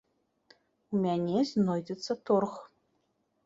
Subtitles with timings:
[0.93, 2.53] У мяне знойдзецца торг.